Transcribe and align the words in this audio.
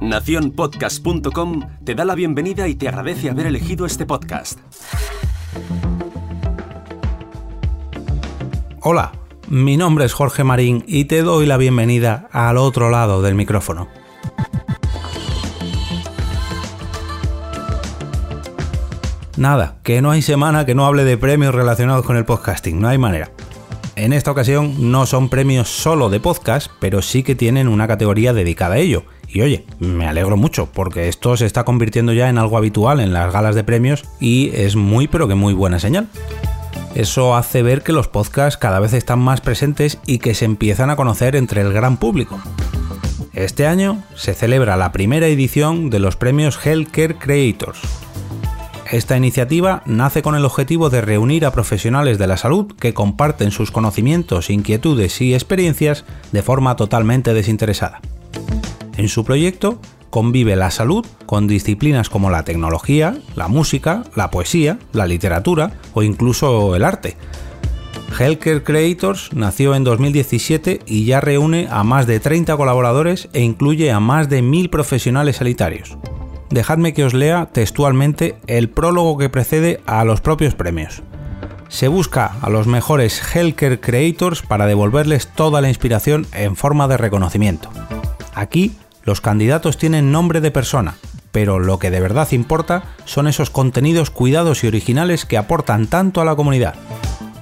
Naciónpodcast.com 0.00 1.62
te 1.84 1.94
da 1.94 2.04
la 2.04 2.14
bienvenida 2.14 2.68
y 2.68 2.74
te 2.74 2.88
agradece 2.88 3.30
haber 3.30 3.46
elegido 3.46 3.86
este 3.86 4.04
podcast. 4.04 4.58
Hola, 8.82 9.12
mi 9.48 9.76
nombre 9.76 10.04
es 10.04 10.12
Jorge 10.12 10.44
Marín 10.44 10.84
y 10.86 11.06
te 11.06 11.22
doy 11.22 11.46
la 11.46 11.56
bienvenida 11.56 12.28
al 12.32 12.58
otro 12.58 12.90
lado 12.90 13.22
del 13.22 13.34
micrófono. 13.34 13.88
Nada, 19.36 19.78
que 19.82 20.00
no 20.00 20.10
hay 20.10 20.22
semana 20.22 20.64
que 20.64 20.74
no 20.74 20.86
hable 20.86 21.04
de 21.04 21.16
premios 21.16 21.54
relacionados 21.54 22.04
con 22.04 22.16
el 22.16 22.24
podcasting, 22.24 22.80
no 22.80 22.88
hay 22.88 22.98
manera. 22.98 23.30
En 23.96 24.12
esta 24.12 24.32
ocasión 24.32 24.90
no 24.90 25.06
son 25.06 25.28
premios 25.28 25.68
solo 25.68 26.10
de 26.10 26.18
podcast, 26.18 26.70
pero 26.80 27.00
sí 27.00 27.22
que 27.22 27.36
tienen 27.36 27.68
una 27.68 27.86
categoría 27.86 28.32
dedicada 28.32 28.74
a 28.74 28.78
ello. 28.78 29.04
Y 29.28 29.42
oye, 29.42 29.64
me 29.78 30.08
alegro 30.08 30.36
mucho 30.36 30.68
porque 30.72 31.08
esto 31.08 31.36
se 31.36 31.46
está 31.46 31.64
convirtiendo 31.64 32.12
ya 32.12 32.28
en 32.28 32.38
algo 32.38 32.58
habitual 32.58 32.98
en 32.98 33.12
las 33.12 33.32
galas 33.32 33.54
de 33.54 33.62
premios 33.62 34.04
y 34.20 34.50
es 34.54 34.74
muy 34.74 35.06
pero 35.06 35.28
que 35.28 35.36
muy 35.36 35.54
buena 35.54 35.78
señal. 35.78 36.08
Eso 36.96 37.36
hace 37.36 37.62
ver 37.62 37.82
que 37.82 37.92
los 37.92 38.08
podcasts 38.08 38.56
cada 38.56 38.80
vez 38.80 38.92
están 38.94 39.20
más 39.20 39.40
presentes 39.40 39.98
y 40.06 40.18
que 40.18 40.34
se 40.34 40.44
empiezan 40.44 40.90
a 40.90 40.96
conocer 40.96 41.36
entre 41.36 41.60
el 41.60 41.72
gran 41.72 41.96
público. 41.96 42.40
Este 43.32 43.66
año 43.66 44.02
se 44.16 44.34
celebra 44.34 44.76
la 44.76 44.92
primera 44.92 45.26
edición 45.26 45.90
de 45.90 45.98
los 45.98 46.16
premios 46.16 46.58
Healthcare 46.64 47.16
Creators, 47.16 47.80
esta 48.96 49.16
iniciativa 49.16 49.82
nace 49.86 50.22
con 50.22 50.36
el 50.36 50.44
objetivo 50.44 50.88
de 50.88 51.00
reunir 51.00 51.44
a 51.46 51.52
profesionales 51.52 52.16
de 52.16 52.28
la 52.28 52.36
salud 52.36 52.72
que 52.78 52.94
comparten 52.94 53.50
sus 53.50 53.72
conocimientos, 53.72 54.50
inquietudes 54.50 55.20
y 55.20 55.34
experiencias 55.34 56.04
de 56.30 56.42
forma 56.42 56.76
totalmente 56.76 57.34
desinteresada. 57.34 58.00
En 58.96 59.08
su 59.08 59.24
proyecto 59.24 59.80
convive 60.10 60.54
la 60.54 60.70
salud 60.70 61.04
con 61.26 61.48
disciplinas 61.48 62.08
como 62.08 62.30
la 62.30 62.44
tecnología, 62.44 63.18
la 63.34 63.48
música, 63.48 64.04
la 64.14 64.30
poesía, 64.30 64.78
la 64.92 65.06
literatura 65.06 65.72
o 65.92 66.04
incluso 66.04 66.76
el 66.76 66.84
arte. 66.84 67.16
Healthcare 68.16 68.62
Creators 68.62 69.32
nació 69.32 69.74
en 69.74 69.82
2017 69.82 70.82
y 70.86 71.04
ya 71.04 71.20
reúne 71.20 71.66
a 71.68 71.82
más 71.82 72.06
de 72.06 72.20
30 72.20 72.56
colaboradores 72.56 73.28
e 73.32 73.40
incluye 73.40 73.90
a 73.90 73.98
más 73.98 74.28
de 74.28 74.40
1.000 74.40 74.70
profesionales 74.70 75.36
sanitarios 75.36 75.98
dejadme 76.50 76.94
que 76.94 77.04
os 77.04 77.14
lea 77.14 77.48
textualmente 77.52 78.36
el 78.46 78.68
prólogo 78.68 79.18
que 79.18 79.28
precede 79.28 79.80
a 79.86 80.04
los 80.04 80.20
propios 80.20 80.54
premios. 80.54 81.02
Se 81.68 81.88
busca 81.88 82.36
a 82.40 82.50
los 82.50 82.66
mejores 82.66 83.20
Helker 83.34 83.80
Creators 83.80 84.42
para 84.42 84.66
devolverles 84.66 85.28
toda 85.28 85.60
la 85.60 85.68
inspiración 85.68 86.26
en 86.32 86.56
forma 86.56 86.86
de 86.88 86.96
reconocimiento. 86.96 87.70
Aquí, 88.34 88.76
los 89.02 89.20
candidatos 89.20 89.76
tienen 89.76 90.12
nombre 90.12 90.40
de 90.40 90.50
persona, 90.50 90.94
pero 91.32 91.58
lo 91.58 91.78
que 91.78 91.90
de 91.90 92.00
verdad 92.00 92.30
importa 92.30 92.84
son 93.04 93.26
esos 93.26 93.50
contenidos 93.50 94.10
cuidados 94.10 94.62
y 94.62 94.68
originales 94.68 95.24
que 95.24 95.36
aportan 95.36 95.88
tanto 95.88 96.20
a 96.20 96.24
la 96.24 96.36
comunidad. 96.36 96.74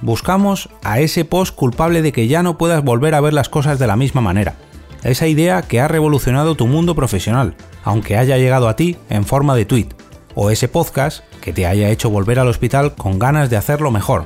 Buscamos 0.01 0.69
a 0.83 0.99
ese 0.99 1.25
post 1.25 1.55
culpable 1.55 2.01
de 2.01 2.11
que 2.11 2.27
ya 2.27 2.43
no 2.43 2.57
puedas 2.57 2.83
volver 2.83 3.15
a 3.15 3.21
ver 3.21 3.33
las 3.33 3.49
cosas 3.49 3.79
de 3.79 3.87
la 3.87 3.95
misma 3.95 4.19
manera. 4.19 4.55
Esa 5.03 5.27
idea 5.27 5.61
que 5.61 5.81
ha 5.81 5.87
revolucionado 5.87 6.55
tu 6.55 6.65
mundo 6.65 6.95
profesional, 6.95 7.55
aunque 7.83 8.17
haya 8.17 8.37
llegado 8.37 8.69
a 8.69 8.75
ti 8.75 8.97
en 9.09 9.25
forma 9.25 9.55
de 9.55 9.65
tweet, 9.65 9.89
o 10.33 10.49
ese 10.49 10.69
podcast 10.69 11.23
que 11.41 11.51
te 11.51 11.65
haya 11.65 11.89
hecho 11.89 12.09
volver 12.09 12.39
al 12.39 12.47
hospital 12.47 12.95
con 12.95 13.19
ganas 13.19 13.49
de 13.49 13.57
hacerlo 13.57 13.91
mejor. 13.91 14.25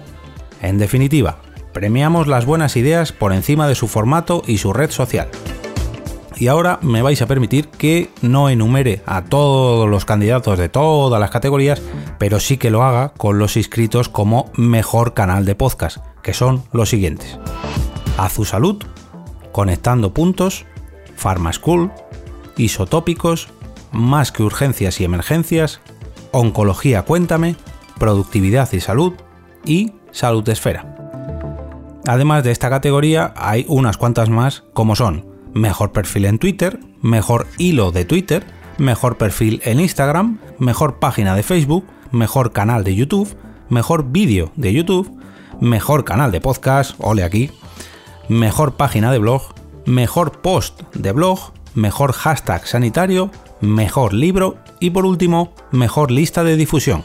En 0.62 0.78
definitiva, 0.78 1.40
premiamos 1.74 2.28
las 2.28 2.46
buenas 2.46 2.76
ideas 2.78 3.12
por 3.12 3.34
encima 3.34 3.68
de 3.68 3.76
su 3.76 3.88
formato 3.88 4.44
y 4.46 4.60
su 4.60 4.72
red 4.72 4.92
social. 4.92 5.30
Y 6.36 6.48
ahora 6.48 6.78
me 6.84 7.02
vais 7.02 7.24
a 7.24 7.26
permitir 7.26 7.68
que 7.70 8.12
no 8.22 8.50
enumere 8.50 9.02
a 9.08 9.24
todos 9.24 9.90
los 9.90 10.06
candidatos 10.06 10.60
de 10.60 10.70
todas 10.70 11.20
las 11.20 11.32
categorías, 11.32 11.82
pero 12.20 12.40
sí 12.40 12.58
que 12.58 12.70
lo 12.70 12.84
haga 12.84 13.10
con 13.18 13.40
los 13.40 13.58
inscritos 13.58 14.10
como 14.10 14.52
mejor 14.56 15.16
canal 15.16 15.46
de 15.46 15.56
podcast, 15.56 15.98
que 16.22 16.36
son 16.36 16.64
los 16.72 16.90
siguientes. 16.90 17.40
Salud, 18.44 18.84
Conectando 19.58 20.14
Puntos, 20.14 20.68
Pharma 21.16 21.52
School, 21.52 21.92
isotópicos, 22.58 23.48
más 23.92 24.32
que 24.32 24.44
urgencias 24.44 25.02
y 25.02 25.04
emergencias, 25.04 25.82
oncología 26.32 27.02
cuéntame, 27.02 27.56
productividad 27.98 28.72
y 28.74 28.82
salud 28.82 29.14
y 29.66 29.94
salud 30.12 30.48
esfera. 30.48 30.96
Además 32.06 32.44
de 32.44 32.52
esta 32.52 32.70
categoría 32.70 33.34
hay 33.36 33.66
unas 33.68 33.98
cuantas 33.98 34.30
más 34.30 34.64
como 34.74 34.96
son 34.96 35.26
mejor 35.56 35.92
perfil 35.92 36.26
en 36.26 36.38
Twitter, 36.38 36.80
mejor 37.02 37.48
hilo 37.58 37.92
de 37.92 38.06
Twitter, 38.06 38.46
mejor 38.78 39.18
perfil 39.18 39.60
en 39.66 39.80
Instagram, 39.80 40.38
mejor 40.60 41.00
página 41.00 41.34
de 41.34 41.42
Facebook, 41.42 41.84
mejor 42.12 42.52
canal 42.52 42.84
de 42.84 42.94
YouTube, 42.94 43.36
mejor 43.70 44.12
vídeo 44.12 44.52
de 44.56 44.72
YouTube, 44.72 45.20
mejor 45.60 46.06
canal 46.06 46.32
de 46.32 46.42
podcast, 46.42 46.94
ole 47.00 47.24
aquí, 47.24 47.50
mejor 48.30 48.76
página 48.76 49.12
de 49.12 49.20
blog, 49.20 49.42
mejor 49.86 50.42
post 50.42 50.82
de 50.94 51.12
blog, 51.12 51.54
mejor 51.74 52.14
hashtag 52.14 52.68
sanitario, 52.68 53.32
mejor 53.62 54.14
libro 54.14 54.58
y 54.80 54.90
por 54.90 55.06
último, 55.06 55.54
mejor 55.72 56.12
lista 56.12 56.44
de 56.44 56.58
difusión. 56.58 57.04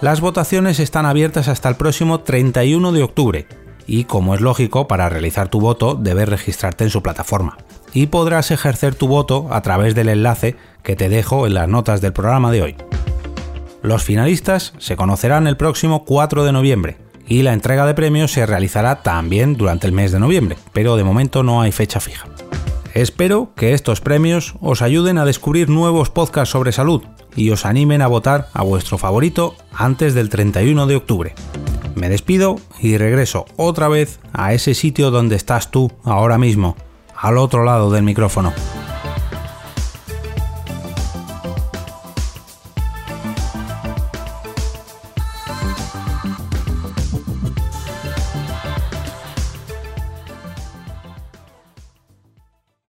Las 0.00 0.20
votaciones 0.20 0.80
están 0.80 1.06
abiertas 1.06 1.48
hasta 1.48 1.68
el 1.68 1.76
próximo 1.76 2.20
31 2.20 2.92
de 2.92 3.02
octubre 3.02 3.46
y 3.86 4.04
como 4.04 4.34
es 4.34 4.40
lógico, 4.40 4.86
para 4.86 5.08
realizar 5.08 5.48
tu 5.48 5.60
voto 5.60 5.94
debes 5.94 6.28
registrarte 6.28 6.84
en 6.84 6.90
su 6.90 7.02
plataforma 7.02 7.58
y 7.92 8.06
podrás 8.06 8.50
ejercer 8.50 8.94
tu 8.94 9.08
voto 9.08 9.48
a 9.50 9.62
través 9.62 9.94
del 9.94 10.08
enlace 10.08 10.56
que 10.82 10.96
te 10.96 11.08
dejo 11.08 11.46
en 11.46 11.54
las 11.54 11.68
notas 11.68 12.00
del 12.00 12.12
programa 12.12 12.52
de 12.52 12.62
hoy. 12.62 12.76
Los 13.82 14.04
finalistas 14.04 14.74
se 14.78 14.96
conocerán 14.96 15.46
el 15.46 15.56
próximo 15.56 16.04
4 16.04 16.44
de 16.44 16.52
noviembre 16.52 17.09
y 17.30 17.42
la 17.42 17.54
entrega 17.54 17.86
de 17.86 17.94
premios 17.94 18.32
se 18.32 18.44
realizará 18.44 19.02
también 19.02 19.56
durante 19.56 19.86
el 19.86 19.92
mes 19.92 20.10
de 20.12 20.18
noviembre, 20.18 20.56
pero 20.72 20.96
de 20.96 21.04
momento 21.04 21.42
no 21.42 21.62
hay 21.62 21.72
fecha 21.72 22.00
fija. 22.00 22.26
Espero 22.92 23.52
que 23.54 23.72
estos 23.72 24.00
premios 24.00 24.54
os 24.60 24.82
ayuden 24.82 25.16
a 25.16 25.24
descubrir 25.24 25.70
nuevos 25.70 26.10
podcasts 26.10 26.50
sobre 26.50 26.72
salud 26.72 27.04
y 27.36 27.50
os 27.50 27.64
animen 27.64 28.02
a 28.02 28.08
votar 28.08 28.48
a 28.52 28.64
vuestro 28.64 28.98
favorito 28.98 29.54
antes 29.72 30.12
del 30.12 30.28
31 30.28 30.88
de 30.88 30.96
octubre. 30.96 31.34
Me 31.94 32.08
despido 32.08 32.56
y 32.80 32.96
regreso 32.96 33.46
otra 33.56 33.86
vez 33.86 34.18
a 34.32 34.52
ese 34.52 34.74
sitio 34.74 35.12
donde 35.12 35.36
estás 35.36 35.70
tú 35.70 35.92
ahora 36.02 36.36
mismo, 36.36 36.76
al 37.16 37.38
otro 37.38 37.62
lado 37.62 37.92
del 37.92 38.02
micrófono. 38.02 38.52